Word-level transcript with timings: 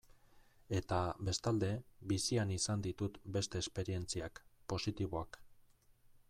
Eta, 0.77 1.01
bestalde, 1.27 1.69
bizian 2.13 2.55
izan 2.55 2.85
ditut 2.87 3.21
beste 3.37 3.63
esperientziak, 3.67 4.43
positiboak. 4.75 5.39